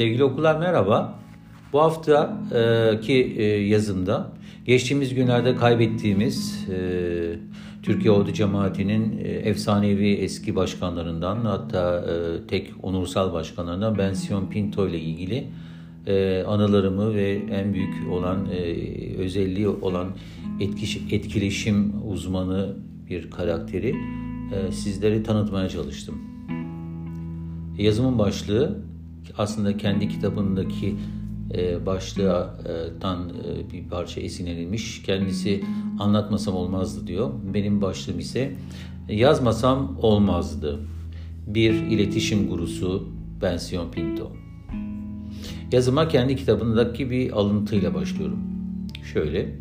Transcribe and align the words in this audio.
Sevgili 0.00 0.24
okullar 0.24 0.58
merhaba. 0.58 1.18
Bu 1.72 1.80
haftaki 1.80 3.12
e, 3.12 3.42
yazımda 3.44 4.32
geçtiğimiz 4.64 5.14
günlerde 5.14 5.56
kaybettiğimiz 5.56 6.66
e, 6.70 6.78
Türkiye 7.82 8.12
Ordu 8.12 8.32
Cemaati'nin 8.32 9.18
e, 9.18 9.28
efsanevi 9.28 10.12
eski 10.12 10.56
başkanlarından 10.56 11.44
hatta 11.44 12.04
tek 12.48 12.72
onursal 12.82 13.32
başkanlarından 13.32 13.98
Ben 13.98 14.14
Sion 14.14 14.46
Pinto 14.46 14.88
ile 14.88 15.00
ilgili 15.00 15.46
anılarımı 16.46 17.14
ve 17.14 17.42
en 17.50 17.74
büyük 17.74 18.12
olan 18.12 18.48
özelliği 19.18 19.68
olan 19.68 20.08
etkileşim 21.10 21.92
uzmanı 22.08 22.76
bir 23.10 23.30
karakteri 23.30 23.94
sizlere 24.70 25.22
tanıtmaya 25.22 25.68
çalıştım. 25.68 26.14
Yazımın 27.78 28.18
başlığı 28.18 28.90
aslında 29.38 29.76
kendi 29.76 30.08
kitabındaki 30.08 30.96
e, 31.54 31.86
başlığından 31.86 33.28
e, 33.28 33.72
bir 33.72 33.88
parça 33.88 34.20
esinlenilmiş. 34.20 35.02
Kendisi 35.02 35.64
anlatmasam 35.98 36.54
olmazdı 36.54 37.06
diyor. 37.06 37.30
Benim 37.54 37.82
başlığım 37.82 38.18
ise 38.18 38.52
yazmasam 39.08 39.98
olmazdı. 40.02 40.80
Bir 41.46 41.74
iletişim 41.74 42.48
gurusu 42.48 43.08
Bensiyon 43.42 43.90
Pinto. 43.90 44.32
Yazıma 45.72 46.08
kendi 46.08 46.36
kitabındaki 46.36 47.10
bir 47.10 47.32
alıntıyla 47.32 47.94
başlıyorum. 47.94 48.38
Şöyle. 49.12 49.58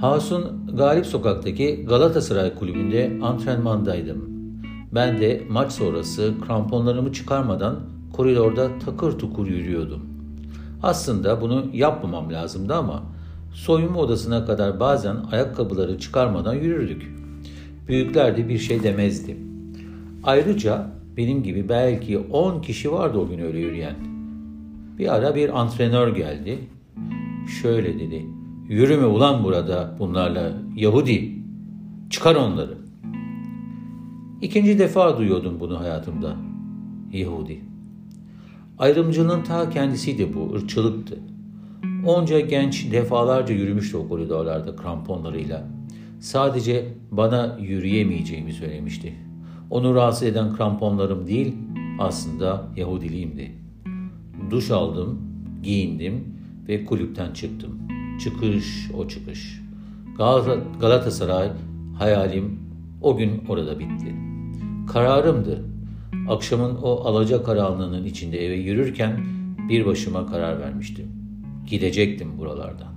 Hasun 0.00 0.66
Galip 0.76 1.06
Sokak'taki 1.06 1.84
Galatasaray 1.88 2.54
Kulübü'nde 2.54 3.18
antrenmandaydım. 3.22 4.30
Ben 4.94 5.20
de 5.20 5.42
maç 5.50 5.72
sonrası 5.72 6.34
kramponlarımı 6.46 7.12
çıkarmadan 7.12 7.80
koridorda 8.12 8.78
takır 8.78 9.18
tukur 9.18 9.46
yürüyordum. 9.46 10.00
Aslında 10.82 11.40
bunu 11.40 11.66
yapmamam 11.72 12.32
lazımdı 12.32 12.74
ama 12.74 13.02
soyunma 13.52 13.98
odasına 13.98 14.44
kadar 14.44 14.80
bazen 14.80 15.16
ayakkabıları 15.32 15.98
çıkarmadan 15.98 16.54
yürürdük. 16.54 17.14
Büyükler 17.88 18.36
de 18.36 18.48
bir 18.48 18.58
şey 18.58 18.82
demezdi. 18.82 19.36
Ayrıca 20.24 20.86
benim 21.16 21.42
gibi 21.42 21.68
belki 21.68 22.18
10 22.18 22.60
kişi 22.60 22.92
vardı 22.92 23.18
o 23.18 23.28
gün 23.28 23.38
öyle 23.38 23.58
yürüyen. 23.58 23.94
Bir 24.98 25.14
ara 25.14 25.34
bir 25.34 25.60
antrenör 25.60 26.16
geldi. 26.16 26.58
Şöyle 27.62 27.98
dedi. 27.98 28.26
Yürüme 28.68 29.06
ulan 29.06 29.44
burada 29.44 29.94
bunlarla 29.98 30.52
Yahudi. 30.76 31.32
Çıkar 32.10 32.34
onları. 32.34 32.78
İkinci 34.42 34.78
defa 34.78 35.18
duyuyordum 35.18 35.60
bunu 35.60 35.80
hayatımda. 35.80 36.36
Yahudi. 37.12 37.69
Ayrımcılığın 38.80 39.42
ta 39.42 39.70
kendisiydi 39.70 40.34
bu, 40.34 40.54
ırkçılıktı. 40.54 41.18
Onca 42.06 42.40
genç 42.40 42.92
defalarca 42.92 43.54
yürümüştü 43.54 43.96
o 43.96 44.08
koridorlarda 44.08 44.76
kramponlarıyla. 44.76 45.64
Sadece 46.20 46.88
bana 47.10 47.58
yürüyemeyeceğimi 47.60 48.52
söylemişti. 48.52 49.14
Onu 49.70 49.94
rahatsız 49.94 50.22
eden 50.22 50.56
kramponlarım 50.56 51.26
değil, 51.26 51.54
aslında 51.98 52.68
Yahudiliğimdi. 52.76 53.52
Duş 54.50 54.70
aldım, 54.70 55.18
giyindim 55.62 56.24
ve 56.68 56.84
kulüpten 56.84 57.32
çıktım. 57.32 57.78
Çıkış 58.20 58.90
o 58.98 59.08
çıkış. 59.08 59.62
Galatasaray 60.80 61.50
hayalim 61.98 62.58
o 63.02 63.16
gün 63.16 63.44
orada 63.48 63.78
bitti. 63.78 64.14
Kararımdı. 64.92 65.69
Akşamın 66.30 66.76
o 66.82 67.00
alaca 67.04 67.42
karanlığının 67.42 68.04
içinde 68.04 68.46
eve 68.46 68.54
yürürken 68.54 69.20
bir 69.68 69.86
başıma 69.86 70.26
karar 70.26 70.60
vermiştim. 70.60 71.06
Gidecektim 71.66 72.38
buralardan. 72.38 72.88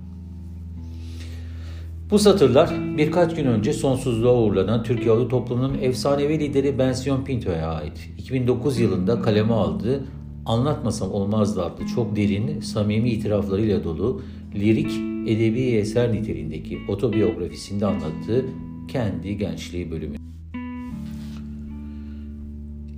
Bu 2.10 2.18
satırlar 2.18 2.70
birkaç 2.98 3.34
gün 3.34 3.44
önce 3.44 3.72
sonsuzluğa 3.72 4.34
uğurlanan 4.34 4.82
Türkiye 4.82 5.10
Ordu 5.10 5.28
toplumunun 5.28 5.78
efsanevi 5.80 6.40
lideri 6.40 6.78
Bensiyon 6.78 7.24
Pinto'ya 7.24 7.68
ait. 7.68 8.10
2009 8.18 8.78
yılında 8.78 9.22
kaleme 9.22 9.52
aldığı 9.52 10.04
Anlatmasam 10.46 11.12
Olmazdı 11.12 11.64
adlı 11.64 11.86
çok 11.86 12.16
derin, 12.16 12.60
samimi 12.60 13.10
itiraflarıyla 13.10 13.84
dolu, 13.84 14.22
lirik, 14.54 14.90
edebi 15.28 15.62
eser 15.62 16.12
niteliğindeki 16.12 16.78
otobiyografisinde 16.88 17.86
anlattığı 17.86 18.44
kendi 18.88 19.38
gençliği 19.38 19.90
bölümü. 19.90 20.16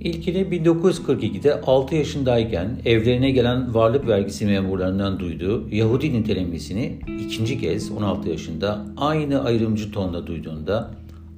İlkini 0.01 0.37
1942'de 0.37 1.61
6 1.61 1.95
yaşındayken 1.95 2.69
evlerine 2.85 3.31
gelen 3.31 3.73
varlık 3.73 4.07
vergisi 4.07 4.45
memurlarından 4.45 5.19
duyduğu 5.19 5.69
Yahudi 5.71 6.13
nitelemesini 6.13 6.99
ikinci 7.25 7.59
kez 7.59 7.91
16 7.91 8.29
yaşında 8.29 8.85
aynı 8.97 9.43
ayrımcı 9.43 9.91
tonla 9.91 10.27
duyduğunda 10.27 10.91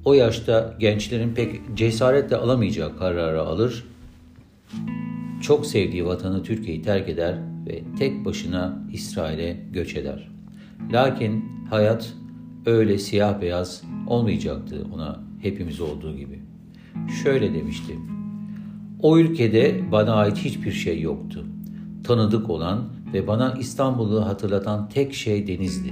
o 0.04 0.14
yaşta 0.14 0.76
gençlerin 0.80 1.34
pek 1.34 1.60
cesaretle 1.74 2.36
alamayacağı 2.36 2.96
kararı 2.98 3.42
alır, 3.42 3.84
çok 5.42 5.66
sevdiği 5.66 6.06
vatanı 6.06 6.42
Türkiye'yi 6.42 6.82
terk 6.82 7.08
eder 7.08 7.38
ve 7.66 7.82
tek 7.98 8.24
başına 8.24 8.82
İsrail'e 8.92 9.56
göç 9.72 9.96
eder. 9.96 10.28
Lakin 10.92 11.44
hayat 11.70 12.14
öyle 12.66 12.98
siyah 12.98 13.40
beyaz 13.40 13.82
olmayacaktı 14.06 14.86
ona 14.94 15.20
hepimiz 15.42 15.80
olduğu 15.80 16.16
gibi. 16.16 16.38
Şöyle 17.22 17.54
demişti. 17.54 17.96
O 19.02 19.18
ülkede 19.18 19.92
bana 19.92 20.14
ait 20.14 20.36
hiçbir 20.36 20.72
şey 20.72 21.00
yoktu. 21.00 21.44
Tanıdık 22.04 22.50
olan 22.50 22.84
ve 23.12 23.26
bana 23.26 23.54
İstanbul'u 23.60 24.26
hatırlatan 24.26 24.88
tek 24.88 25.14
şey 25.14 25.46
denizdi. 25.46 25.90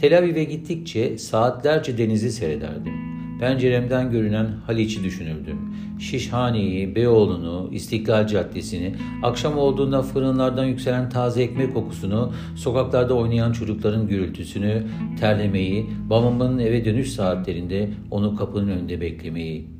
Tel 0.00 0.18
Aviv'e 0.18 0.44
gittikçe 0.44 1.18
saatlerce 1.18 1.98
denizi 1.98 2.32
seyrederdim. 2.32 2.92
Penceremden 3.40 4.10
görünen 4.10 4.46
Haliç'i 4.66 5.04
düşünürdüm. 5.04 5.58
Şişhane'yi, 5.98 6.94
Beyoğlu'nu, 6.94 7.68
İstiklal 7.72 8.26
Caddesi'ni, 8.26 8.94
akşam 9.22 9.58
olduğunda 9.58 10.02
fırınlardan 10.02 10.64
yükselen 10.64 11.10
taze 11.10 11.42
ekmek 11.42 11.74
kokusunu, 11.74 12.32
sokaklarda 12.56 13.14
oynayan 13.14 13.52
çocukların 13.52 14.08
gürültüsünü, 14.08 14.86
terlemeyi, 15.20 15.86
babamın 16.10 16.58
eve 16.58 16.84
dönüş 16.84 17.12
saatlerinde 17.12 17.90
onu 18.10 18.36
kapının 18.36 18.68
önünde 18.68 19.00
beklemeyi 19.00 19.73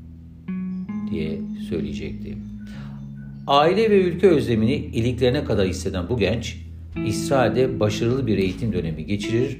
diye 1.15 1.41
söyleyecekti. 1.69 2.39
Aile 3.47 3.91
ve 3.91 4.01
ülke 4.03 4.29
özlemini 4.29 4.75
iliklerine 4.75 5.45
kadar 5.45 5.69
hisseden 5.69 6.09
bu 6.09 6.19
genç, 6.19 6.57
İsrail'de 7.07 7.81
başarılı 7.81 8.27
bir 8.27 8.39
eğitim 8.39 8.73
dönemi 8.73 9.07
geçirir, 9.07 9.59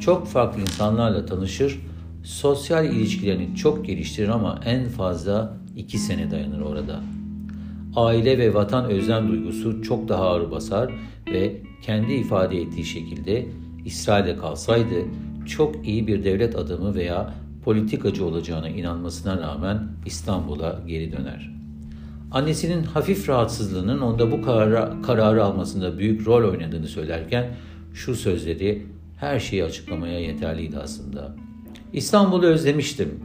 çok 0.00 0.26
farklı 0.26 0.60
insanlarla 0.60 1.26
tanışır, 1.26 1.78
sosyal 2.24 2.84
ilişkilerini 2.84 3.56
çok 3.56 3.86
geliştirir 3.86 4.28
ama 4.28 4.60
en 4.64 4.88
fazla 4.88 5.56
iki 5.76 5.98
sene 5.98 6.30
dayanır 6.30 6.60
orada. 6.60 7.00
Aile 7.96 8.38
ve 8.38 8.54
vatan 8.54 8.84
özlem 8.84 9.28
duygusu 9.28 9.82
çok 9.82 10.08
daha 10.08 10.24
ağır 10.24 10.50
basar 10.50 10.92
ve 11.32 11.56
kendi 11.82 12.12
ifade 12.12 12.60
ettiği 12.60 12.84
şekilde 12.84 13.46
İsrail'de 13.84 14.36
kalsaydı 14.36 14.94
çok 15.46 15.88
iyi 15.88 16.06
bir 16.06 16.24
devlet 16.24 16.56
adamı 16.56 16.94
veya 16.94 17.34
politikacı 17.64 18.24
olacağına 18.24 18.68
inanmasına 18.68 19.40
rağmen 19.40 19.88
İstanbul'a 20.06 20.80
geri 20.86 21.12
döner. 21.12 21.50
Annesinin 22.30 22.82
hafif 22.82 23.28
rahatsızlığının 23.28 24.00
onda 24.00 24.32
bu 24.32 24.42
kararı, 24.42 25.02
kararı 25.02 25.44
almasında 25.44 25.98
büyük 25.98 26.26
rol 26.26 26.50
oynadığını 26.50 26.88
söylerken 26.88 27.54
şu 27.94 28.14
sözleri 28.14 28.86
her 29.16 29.40
şeyi 29.40 29.64
açıklamaya 29.64 30.20
yeterliydi 30.20 30.78
aslında. 30.78 31.34
İstanbul'u 31.92 32.46
özlemiştim. 32.46 33.20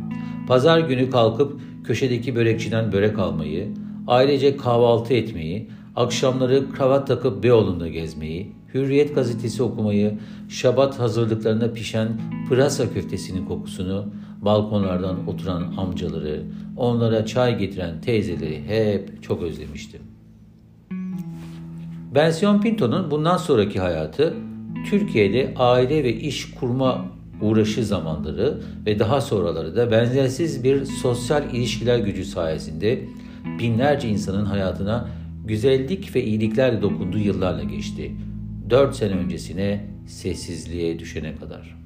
Pazar 0.47 0.79
günü 0.79 1.09
kalkıp 1.09 1.61
köşedeki 1.83 2.35
börekçiden 2.35 2.91
börek 2.91 3.19
almayı, 3.19 3.67
ailece 4.07 4.57
kahvaltı 4.57 5.13
etmeyi, 5.13 5.69
akşamları 5.95 6.71
kravat 6.71 7.07
takıp 7.07 7.43
Beyoğlu'nda 7.43 7.87
gezmeyi, 7.87 8.57
Hürriyet 8.73 9.15
gazetesi 9.15 9.63
okumayı, 9.63 10.19
şabat 10.49 10.99
hazırlıklarında 10.99 11.73
pişen 11.73 12.07
pırasa 12.49 12.93
köftesinin 12.93 13.45
kokusunu, 13.45 14.13
balkonlardan 14.41 15.27
oturan 15.27 15.73
amcaları, 15.77 16.43
onlara 16.77 17.25
çay 17.25 17.57
getiren 17.57 18.01
teyzeleri 18.01 18.63
hep 18.67 19.23
çok 19.23 19.41
özlemiştim. 19.41 20.01
Bensiyon 22.15 22.61
Pinto'nun 22.61 23.11
bundan 23.11 23.37
sonraki 23.37 23.79
hayatı 23.79 24.33
Türkiye'de 24.89 25.53
aile 25.55 26.03
ve 26.03 26.13
iş 26.13 26.51
kurma 26.55 27.05
uğraşı 27.41 27.85
zamanları 27.85 28.61
ve 28.85 28.99
daha 28.99 29.21
sonraları 29.21 29.75
da 29.75 29.91
benzersiz 29.91 30.63
bir 30.63 30.85
sosyal 30.85 31.53
ilişkiler 31.53 31.99
gücü 31.99 32.25
sayesinde 32.25 32.99
binlerce 33.59 34.09
insanın 34.09 34.45
hayatına 34.45 35.07
güzellik 35.45 36.15
ve 36.15 36.23
iyiliklerle 36.23 36.81
dokunduğu 36.81 37.17
yıllarla 37.17 37.63
geçti. 37.63 38.11
Dört 38.69 38.95
sene 38.95 39.13
öncesine 39.13 39.85
sessizliğe 40.07 40.99
düşene 40.99 41.35
kadar. 41.35 41.76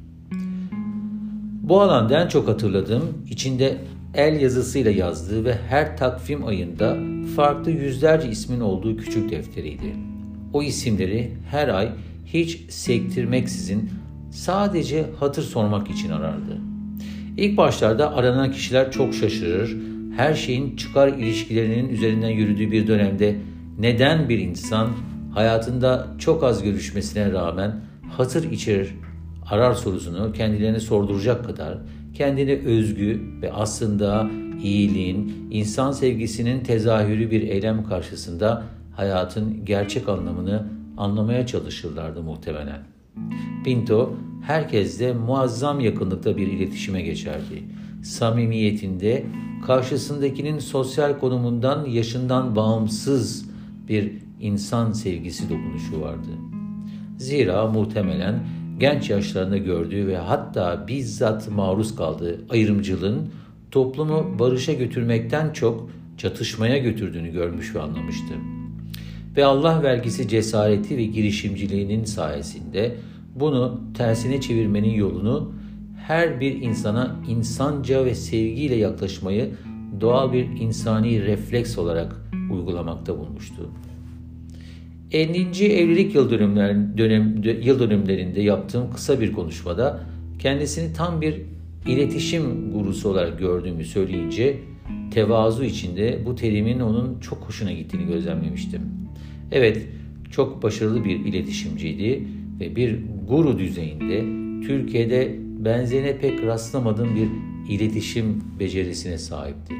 Bu 1.71 1.81
alanda 1.81 2.23
en 2.23 2.27
çok 2.27 2.47
hatırladığım, 2.47 3.25
içinde 3.29 3.77
el 4.13 4.41
yazısıyla 4.41 4.91
yazdığı 4.91 5.45
ve 5.45 5.55
her 5.69 5.97
takvim 5.97 6.47
ayında 6.47 6.97
farklı 7.35 7.71
yüzlerce 7.71 8.29
ismin 8.29 8.59
olduğu 8.59 8.97
küçük 8.97 9.31
defteriydi. 9.31 9.95
O 10.53 10.63
isimleri 10.63 11.31
her 11.51 11.67
ay 11.67 11.89
hiç 12.25 12.59
sektirmeksizin 12.69 13.89
sadece 14.31 15.05
hatır 15.19 15.43
sormak 15.43 15.89
için 15.89 16.09
arardı. 16.09 16.57
İlk 17.37 17.57
başlarda 17.57 18.15
aranan 18.15 18.51
kişiler 18.51 18.91
çok 18.91 19.13
şaşırır, 19.13 19.77
her 20.17 20.33
şeyin 20.33 20.75
çıkar 20.75 21.07
ilişkilerinin 21.07 21.89
üzerinden 21.89 22.29
yürüdüğü 22.29 22.71
bir 22.71 22.87
dönemde 22.87 23.35
neden 23.79 24.29
bir 24.29 24.39
insan 24.39 24.89
hayatında 25.33 26.07
çok 26.19 26.43
az 26.43 26.63
görüşmesine 26.63 27.31
rağmen 27.31 27.75
hatır 28.17 28.51
içerir 28.51 28.93
arar 29.51 29.73
sorusunu 29.73 30.33
kendilerine 30.33 30.79
sorduracak 30.79 31.45
kadar 31.45 31.77
kendine 32.13 32.53
özgü 32.53 33.21
ve 33.41 33.53
aslında 33.53 34.29
iyiliğin, 34.63 35.47
insan 35.51 35.91
sevgisinin 35.91 36.63
tezahürü 36.63 37.31
bir 37.31 37.41
eylem 37.41 37.83
karşısında 37.83 38.63
hayatın 38.95 39.65
gerçek 39.65 40.09
anlamını 40.09 40.67
anlamaya 40.97 41.47
çalışırlardı 41.47 42.23
muhtemelen. 42.23 42.79
Pinto 43.65 44.13
herkesle 44.43 45.13
muazzam 45.13 45.79
yakınlıkta 45.79 46.37
bir 46.37 46.47
iletişime 46.47 47.01
geçerdi. 47.01 47.63
Samimiyetinde 48.03 49.23
karşısındakinin 49.67 50.59
sosyal 50.59 51.19
konumundan, 51.19 51.85
yaşından 51.85 52.55
bağımsız 52.55 53.49
bir 53.87 54.11
insan 54.39 54.91
sevgisi 54.91 55.49
dokunuşu 55.49 56.01
vardı. 56.01 56.29
Zira 57.17 57.67
muhtemelen 57.67 58.43
genç 58.81 59.09
yaşlarında 59.09 59.57
gördüğü 59.57 60.07
ve 60.07 60.17
hatta 60.17 60.87
bizzat 60.87 61.49
maruz 61.51 61.95
kaldığı 61.95 62.41
ayrımcılığın 62.49 63.29
toplumu 63.71 64.39
barışa 64.39 64.73
götürmekten 64.73 65.53
çok 65.53 65.89
çatışmaya 66.17 66.77
götürdüğünü 66.77 67.31
görmüş 67.31 67.75
ve 67.75 67.81
anlamıştı. 67.81 68.33
Ve 69.37 69.45
Allah 69.45 69.83
vergisi 69.83 70.27
cesareti 70.27 70.97
ve 70.97 71.05
girişimciliğinin 71.05 72.05
sayesinde 72.05 72.95
bunu 73.35 73.81
tersine 73.97 74.41
çevirmenin 74.41 74.93
yolunu 74.93 75.51
her 76.07 76.39
bir 76.39 76.61
insana 76.61 77.15
insanca 77.27 78.05
ve 78.05 78.15
sevgiyle 78.15 78.75
yaklaşmayı 78.75 79.49
doğal 80.01 80.33
bir 80.33 80.45
insani 80.45 81.21
refleks 81.21 81.77
olarak 81.77 82.15
uygulamakta 82.51 83.19
bulmuştu. 83.19 83.69
50. 85.11 85.65
evlilik 85.65 86.15
yıl, 86.15 86.29
dönümler, 86.29 86.97
dönem, 86.97 87.43
yıl 87.61 87.79
dönümlerinde 87.79 88.41
yaptığım 88.41 88.91
kısa 88.93 89.21
bir 89.21 89.33
konuşmada 89.33 89.99
kendisini 90.39 90.93
tam 90.93 91.21
bir 91.21 91.41
iletişim 91.87 92.71
gurusu 92.73 93.09
olarak 93.09 93.39
gördüğümü 93.39 93.85
söyleyince 93.85 94.57
tevazu 95.13 95.63
içinde 95.63 96.19
bu 96.25 96.35
terimin 96.35 96.79
onun 96.79 97.19
çok 97.19 97.37
hoşuna 97.37 97.71
gittiğini 97.71 98.07
gözlemlemiştim. 98.07 98.81
Evet, 99.51 99.87
çok 100.31 100.63
başarılı 100.63 101.05
bir 101.05 101.19
iletişimciydi 101.19 102.27
ve 102.59 102.75
bir 102.75 102.99
guru 103.27 103.59
düzeyinde 103.59 104.21
Türkiye'de 104.67 105.35
benzerine 105.39 106.17
pek 106.17 106.43
rastlamadığım 106.43 107.15
bir 107.15 107.29
iletişim 107.73 108.43
becerisine 108.59 109.17
sahipti. 109.17 109.73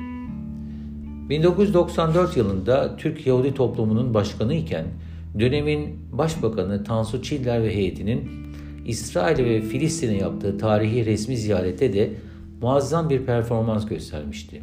1994 1.29 2.37
yılında 2.37 2.97
Türk 2.97 3.27
Yahudi 3.27 3.53
toplumunun 3.53 4.13
başkanı 4.13 4.53
iken 4.53 4.85
dönemin 5.39 5.99
başbakanı 6.11 6.83
Tansu 6.83 7.21
Çiller 7.21 7.63
ve 7.63 7.75
heyetinin 7.75 8.29
İsrail 8.85 9.45
ve 9.45 9.61
Filistin'e 9.61 10.17
yaptığı 10.17 10.57
tarihi 10.57 11.05
resmi 11.05 11.37
ziyarette 11.37 11.93
de 11.93 12.13
muazzam 12.61 13.09
bir 13.09 13.25
performans 13.25 13.85
göstermişti. 13.85 14.61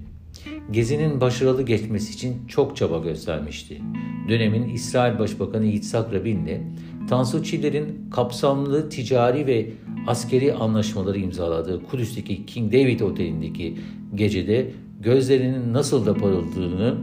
Gezinin 0.71 1.21
başarılı 1.21 1.63
geçmesi 1.63 2.15
için 2.15 2.47
çok 2.49 2.77
çaba 2.77 2.99
göstermişti. 2.99 3.81
Dönemin 4.29 4.69
İsrail 4.69 5.19
Başbakanı 5.19 5.65
Yitzhak 5.65 6.15
Rabin 6.15 6.47
ile 6.47 6.63
Tansu 7.09 7.45
Çiller'in 7.45 8.11
kapsamlı 8.11 8.89
ticari 8.89 9.47
ve 9.47 9.71
askeri 10.07 10.55
anlaşmaları 10.55 11.19
imzaladığı 11.19 11.87
Kudüs'teki 11.87 12.47
King 12.47 12.73
David 12.73 13.01
Oteli'ndeki 13.01 13.79
gecede 14.15 14.71
gözlerinin 15.01 15.73
nasıl 15.73 16.07
da 16.07 16.15
parıldığını 16.15 16.95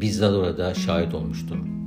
bizzat 0.00 0.34
orada 0.34 0.74
şahit 0.74 1.14
olmuştum. 1.14 1.77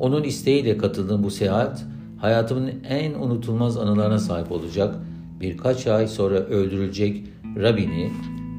Onun 0.00 0.22
isteğiyle 0.22 0.78
katıldığım 0.78 1.24
bu 1.24 1.30
seyahat 1.30 1.84
hayatımın 2.18 2.72
en 2.88 3.14
unutulmaz 3.14 3.76
anılarına 3.76 4.18
sahip 4.18 4.52
olacak. 4.52 4.94
Birkaç 5.40 5.86
ay 5.86 6.06
sonra 6.06 6.34
öldürülecek 6.34 7.24
Rabin'i 7.56 8.10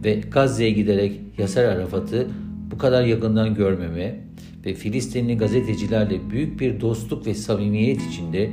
ve 0.04 0.14
Gazze'ye 0.32 0.72
giderek 0.72 1.22
Yasser 1.38 1.66
Arafat'ı 1.66 2.28
bu 2.72 2.78
kadar 2.78 3.04
yakından 3.04 3.56
görmeme 3.56 4.20
ve 4.66 4.74
Filistinli 4.74 5.38
gazetecilerle 5.38 6.30
büyük 6.30 6.60
bir 6.60 6.82
dostluk 6.82 7.26
ve 7.26 7.34
samimiyet 7.34 8.02
içinde 8.02 8.50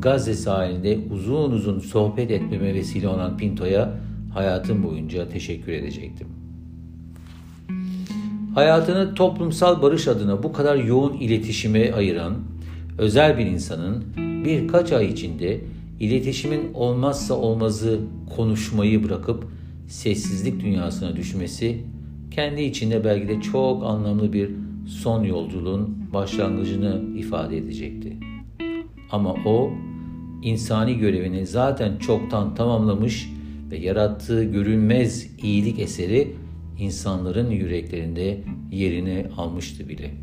Gazze 0.00 0.34
sahilinde 0.34 0.98
uzun 1.10 1.52
uzun 1.52 1.78
sohbet 1.78 2.30
etmeme 2.30 2.74
vesile 2.74 3.08
olan 3.08 3.36
Pinto'ya 3.36 4.00
hayatım 4.34 4.82
boyunca 4.82 5.28
teşekkür 5.28 5.72
edecektim. 5.72 6.35
Hayatını 8.56 9.14
toplumsal 9.14 9.82
barış 9.82 10.08
adına 10.08 10.42
bu 10.42 10.52
kadar 10.52 10.76
yoğun 10.76 11.12
iletişime 11.12 11.92
ayıran 11.92 12.34
özel 12.98 13.38
bir 13.38 13.46
insanın 13.46 14.04
birkaç 14.44 14.92
ay 14.92 15.06
içinde 15.06 15.60
iletişimin 16.00 16.74
olmazsa 16.74 17.34
olmazı 17.34 18.00
konuşmayı 18.36 19.04
bırakıp 19.04 19.44
sessizlik 19.88 20.60
dünyasına 20.60 21.16
düşmesi 21.16 21.80
kendi 22.30 22.62
içinde 22.62 23.04
belki 23.04 23.28
de 23.28 23.40
çok 23.40 23.84
anlamlı 23.84 24.32
bir 24.32 24.50
son 24.86 25.24
yolculuğun 25.24 25.96
başlangıcını 26.12 27.18
ifade 27.18 27.58
edecekti. 27.58 28.16
Ama 29.10 29.34
o 29.46 29.70
insani 30.42 30.98
görevini 30.98 31.46
zaten 31.46 31.96
çoktan 31.98 32.54
tamamlamış 32.54 33.30
ve 33.70 33.76
yarattığı 33.76 34.44
görünmez 34.44 35.30
iyilik 35.42 35.78
eseri 35.78 36.45
insanların 36.78 37.50
yüreklerinde 37.50 38.40
yerini 38.70 39.26
almıştı 39.36 39.88
bile. 39.88 40.14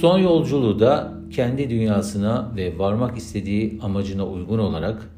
Son 0.00 0.18
yolculuğu 0.18 0.80
da 0.80 1.18
kendi 1.30 1.70
dünyasına 1.70 2.52
ve 2.56 2.78
varmak 2.78 3.18
istediği 3.18 3.78
amacına 3.82 4.26
uygun 4.26 4.58
olarak 4.58 5.10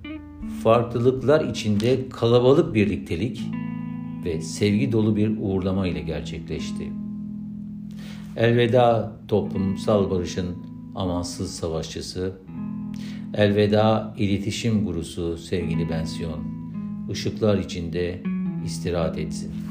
farklılıklar 0.62 1.44
içinde 1.44 2.08
kalabalık 2.08 2.74
birliktelik 2.74 3.42
ve 4.24 4.40
sevgi 4.40 4.92
dolu 4.92 5.16
bir 5.16 5.36
uğurlama 5.40 5.86
ile 5.86 6.00
gerçekleşti. 6.00 6.92
Elveda 8.36 9.12
toplumsal 9.28 10.10
barışın 10.10 10.46
amansız 10.94 11.54
savaşçısı, 11.54 12.32
elveda 13.34 14.14
iletişim 14.18 14.84
gurusu 14.84 15.38
sevgili 15.38 15.90
Bensiyon, 15.90 16.40
ışıklar 17.10 17.58
içinde 17.58 18.22
istirahat 18.64 19.18
etsin. 19.18 19.69